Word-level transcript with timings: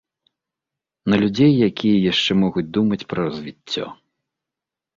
На 1.13 1.19
людзей, 1.23 1.51
якія 1.69 1.97
яшчэ 2.11 2.31
могуць 2.45 2.65
думаць 2.81 3.01
пра 3.15 3.21
развіццё. 3.29 3.85